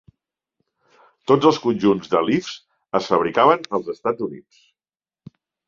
Tots 1.31 1.49
els 1.49 1.59
conjunts 1.65 2.09
de 2.15 2.23
Leafs 2.31 2.57
es 3.03 3.13
fabricaven 3.13 3.65
als 3.81 3.95
Estats 3.97 4.29
Units. 4.33 4.67